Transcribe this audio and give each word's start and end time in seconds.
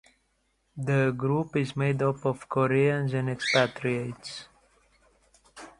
The 0.77 1.13
group 1.15 1.55
is 1.55 1.75
made 1.75 2.01
up 2.01 2.25
of 2.25 2.49
Koreans 2.49 3.13
and 3.13 3.29
expatriates. 3.29 4.47